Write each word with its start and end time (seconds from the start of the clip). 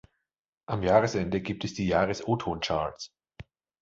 Am 0.65 0.81
Jahresende 0.81 1.41
gibt 1.41 1.63
es 1.63 1.75
die 1.75 1.85
„Jahres 1.87 2.27
O-Ton-Charts“. 2.27 3.11